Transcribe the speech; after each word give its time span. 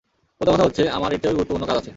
মোদ্দাকথা 0.37 0.65
হচ্ছে, 0.67 0.83
আমার 0.97 1.09
এরচেয়েও 1.15 1.35
গুরুত্বপূর্ন 1.37 1.65
কাজ 1.69 1.77
আছে। 1.81 1.89